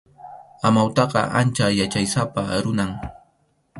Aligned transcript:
Amawtaqa 0.69 1.21
ancha 1.39 1.65
yachaysapa 1.81 2.41
runam. 2.63 2.91